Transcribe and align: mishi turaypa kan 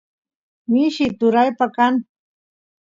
mishi 0.71 1.05
turaypa 1.19 1.65
kan 1.75 1.93